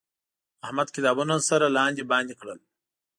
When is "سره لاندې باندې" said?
1.49-2.33